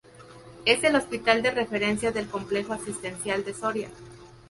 Es 0.65 0.83
el 0.83 0.95
hospital 0.95 1.43
de 1.43 1.51
referencia 1.51 2.11
del 2.11 2.27
Complejo 2.27 2.73
Asistencial 2.73 3.43
de 3.45 3.53
Soria. 3.53 3.89